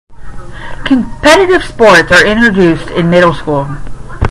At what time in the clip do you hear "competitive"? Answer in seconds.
0.83-1.63